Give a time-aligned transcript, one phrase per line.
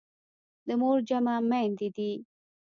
[0.67, 2.11] د مور جمع میندي دي.